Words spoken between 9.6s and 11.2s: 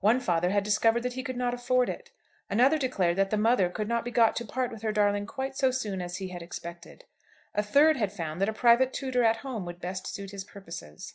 would best suit his purposes.